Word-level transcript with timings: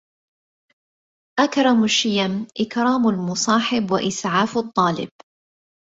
أكرم 1.39 1.83
الشّيم 1.83 2.47
إكرام 2.61 3.07
المُصاحب 3.09 3.91
وإسعاف 3.91 4.57
الطّالب. 4.57 5.09